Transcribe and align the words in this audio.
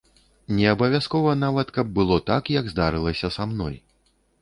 Не 0.59 0.63
абавязкова 0.71 1.35
нават, 1.43 1.71
каб 1.77 1.93
было 2.01 2.19
так, 2.33 2.53
як 2.59 2.65
здарылася 2.75 3.35
са 3.41 3.51
мной. 3.55 3.83